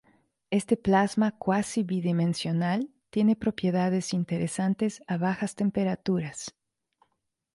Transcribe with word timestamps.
Este 0.49 0.77
plasma 0.77 1.29
cuasi 1.37 1.83
bidimensional 1.83 2.89
tiene 3.11 3.35
propiedades 3.35 4.15
interesantes 4.15 5.03
a 5.05 5.17
bajas 5.17 5.53
temperaturas. 5.53 6.55